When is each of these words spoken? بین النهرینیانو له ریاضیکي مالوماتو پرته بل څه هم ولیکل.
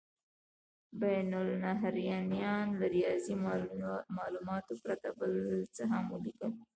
بین 0.99 1.29
النهرینیانو 1.41 2.77
له 2.79 2.87
ریاضیکي 2.95 3.35
مالوماتو 4.15 4.73
پرته 4.83 5.09
بل 5.17 5.33
څه 5.75 5.83
هم 5.91 6.03
ولیکل. 6.13 6.51